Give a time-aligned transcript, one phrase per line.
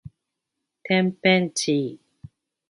[0.81, 2.01] てんぺんちい